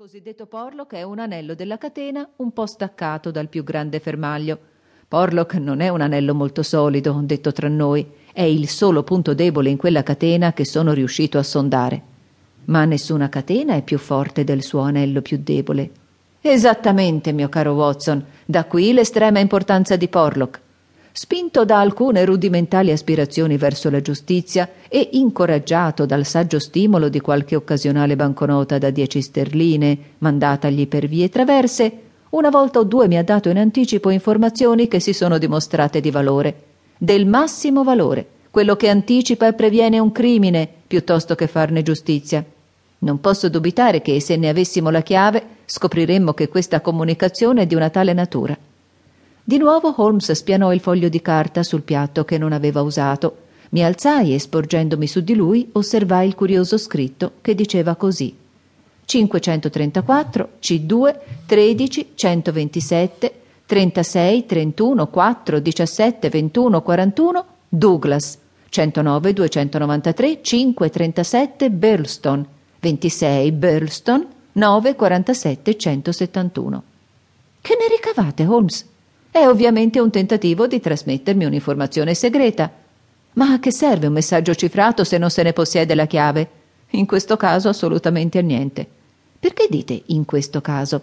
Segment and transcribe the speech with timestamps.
[0.00, 4.58] cosiddetto Porlock è un anello della catena un po' staccato dal più grande fermaglio.
[5.06, 9.68] Porlock non è un anello molto solido, detto tra noi, è il solo punto debole
[9.68, 12.02] in quella catena che sono riuscito a sondare.
[12.64, 15.90] Ma nessuna catena è più forte del suo anello più debole.
[16.40, 20.60] Esattamente, mio caro Watson, da qui l'estrema importanza di Porlock.
[21.12, 27.56] Spinto da alcune rudimentali aspirazioni verso la giustizia e incoraggiato dal saggio stimolo di qualche
[27.56, 31.92] occasionale banconota da dieci sterline mandatagli per vie traverse,
[32.30, 36.12] una volta o due mi ha dato in anticipo informazioni che si sono dimostrate di
[36.12, 36.62] valore,
[36.96, 42.44] del massimo valore, quello che anticipa e previene un crimine piuttosto che farne giustizia.
[42.98, 47.74] Non posso dubitare che se ne avessimo la chiave scopriremmo che questa comunicazione è di
[47.74, 48.56] una tale natura.
[49.50, 53.38] Di nuovo Holmes spianò il foglio di carta sul piatto che non aveva usato.
[53.70, 58.32] Mi alzai e, sporgendomi su di lui, osservai il curioso scritto che diceva così:
[59.04, 68.38] 534 C2 13 127 36 31 4 17 21 41 Douglas.
[68.68, 72.44] 109 293 5 37 Burlstone.
[72.78, 74.26] 26 Burlstone.
[74.52, 76.82] 9 47 171
[77.60, 78.86] Che ne ricavate, Holmes?
[79.32, 82.68] È ovviamente un tentativo di trasmettermi un'informazione segreta.
[83.34, 86.48] Ma a che serve un messaggio cifrato se non se ne possiede la chiave?
[86.90, 88.84] In questo caso assolutamente a niente.
[89.38, 91.00] Perché dite in questo caso?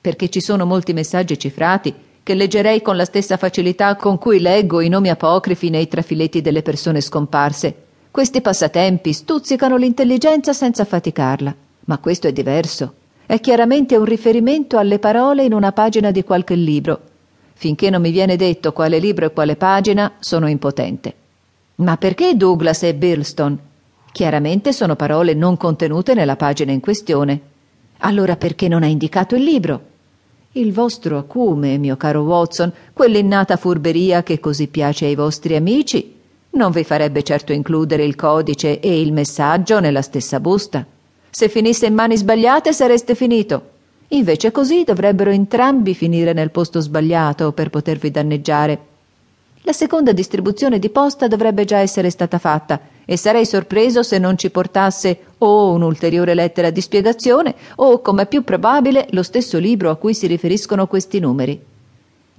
[0.00, 4.80] Perché ci sono molti messaggi cifrati che leggerei con la stessa facilità con cui leggo
[4.80, 7.74] i nomi apocrifi nei trafiletti delle persone scomparse.
[8.12, 11.52] Questi passatempi stuzzicano l'intelligenza senza faticarla.
[11.86, 12.94] Ma questo è diverso.
[13.26, 17.14] È chiaramente un riferimento alle parole in una pagina di qualche libro
[17.58, 21.14] Finché non mi viene detto quale libro e quale pagina, sono impotente.
[21.76, 23.56] Ma perché Douglas e Birlstone?
[24.12, 27.40] Chiaramente sono parole non contenute nella pagina in questione.
[28.00, 29.80] Allora perché non ha indicato il libro?
[30.52, 36.14] Il vostro acume, mio caro Watson, quell'innata furberia che così piace ai vostri amici,
[36.50, 40.84] non vi farebbe certo includere il codice e il messaggio nella stessa busta.
[41.30, 43.75] Se finisse in mani sbagliate sareste finito.
[44.08, 48.78] Invece così dovrebbero entrambi finire nel posto sbagliato per potervi danneggiare.
[49.62, 54.38] La seconda distribuzione di posta dovrebbe già essere stata fatta e sarei sorpreso se non
[54.38, 59.96] ci portasse o un'ulteriore lettera di spiegazione o, come più probabile, lo stesso libro a
[59.96, 61.60] cui si riferiscono questi numeri.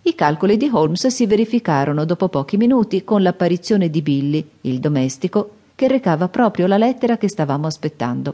[0.03, 5.49] I calcoli di Holmes si verificarono dopo pochi minuti con l'apparizione di Billy, il domestico,
[5.75, 8.33] che recava proprio la lettera che stavamo aspettando.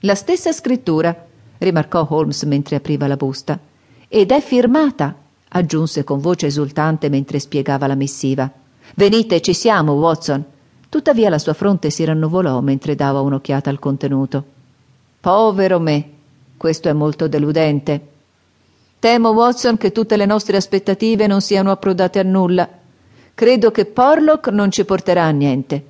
[0.00, 1.26] La stessa scrittura,
[1.62, 3.58] rimarcò Holmes mentre apriva la busta.
[4.08, 5.14] Ed è firmata,
[5.48, 8.50] aggiunse con voce esultante mentre spiegava la missiva.
[8.94, 10.44] Venite, ci siamo, Watson.
[10.88, 14.44] Tuttavia la sua fronte si rannuvolò mentre dava un'occhiata al contenuto.
[15.20, 16.10] Povero me,
[16.56, 18.08] questo è molto deludente.
[18.98, 22.68] Temo, Watson, che tutte le nostre aspettative non siano approdate a nulla.
[23.34, 25.86] Credo che Porlock non ci porterà a niente.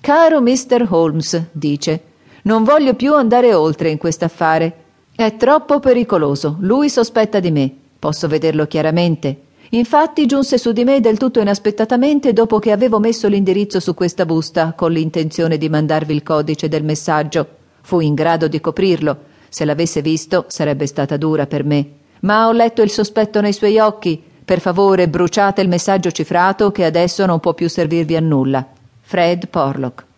[0.00, 0.86] Caro Mr.
[0.88, 2.02] Holmes, dice,
[2.42, 4.84] non voglio più andare oltre in quest'affare.
[5.14, 6.56] È troppo pericoloso.
[6.60, 7.72] Lui sospetta di me.
[7.98, 9.48] Posso vederlo chiaramente.
[9.70, 14.24] Infatti giunse su di me del tutto inaspettatamente dopo che avevo messo l'indirizzo su questa
[14.24, 17.46] busta con l'intenzione di mandarvi il codice del messaggio.
[17.82, 19.28] Fu in grado di coprirlo.
[19.48, 21.90] Se l'avesse visto sarebbe stata dura per me.
[22.20, 24.20] Ma ho letto il sospetto nei suoi occhi.
[24.44, 28.66] Per favore, bruciate il messaggio cifrato che adesso non può più servirvi a nulla.
[29.00, 30.08] Fred Porlock.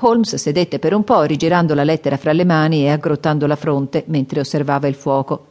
[0.00, 4.04] Holmes sedette per un po', rigirando la lettera fra le mani e aggrottando la fronte
[4.08, 5.46] mentre osservava il fuoco.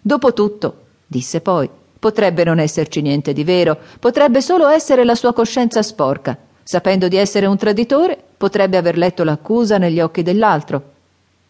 [0.00, 1.68] Dopotutto, disse poi,
[1.98, 6.38] potrebbe non esserci niente di vero, potrebbe solo essere la sua coscienza sporca.
[6.62, 10.82] Sapendo di essere un traditore, potrebbe aver letto l'accusa negli occhi dell'altro.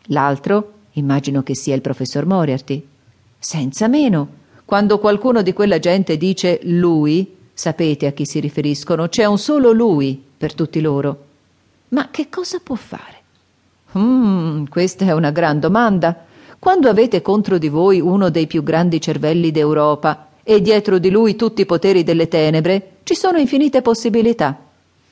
[0.05, 2.87] L'altro, immagino che sia il professor Moriarty.
[3.39, 4.39] Senza meno.
[4.65, 9.73] Quando qualcuno di quella gente dice lui, sapete a chi si riferiscono, c'è un solo
[9.73, 11.29] lui per tutti loro.
[11.91, 13.19] Ma che cosa può fare?
[13.93, 16.25] Hmm, questa è una gran domanda.
[16.59, 21.35] Quando avete contro di voi uno dei più grandi cervelli d'Europa e dietro di lui
[21.35, 24.57] tutti i poteri delle tenebre, ci sono infinite possibilità.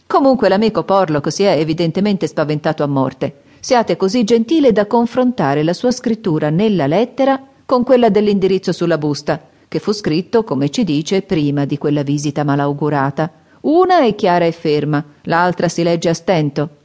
[0.07, 3.43] Comunque l'amico Porlock si è evidentemente spaventato a morte.
[3.61, 9.41] Siate così gentile da confrontare la sua scrittura nella lettera con quella dell'indirizzo sulla busta,
[9.67, 13.31] che fu scritto, come ci dice, prima di quella visita malaugurata.
[13.63, 16.77] Una è chiara e ferma, l'altra si legge a stento.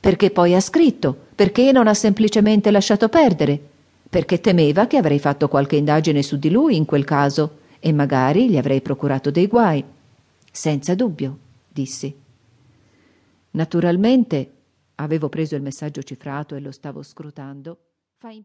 [0.00, 1.16] Perché poi ha scritto?
[1.34, 3.60] Perché non ha semplicemente lasciato perdere?
[4.08, 8.48] Perché temeva che avrei fatto qualche indagine su di lui in quel caso e magari
[8.48, 9.84] gli avrei procurato dei guai.
[10.50, 11.38] Senza dubbio,
[11.68, 12.14] dissi.
[13.52, 14.50] Naturalmente
[14.96, 17.78] avevo preso il messaggio cifrato e lo stavo scrutando.
[18.18, 18.42] Fa imp-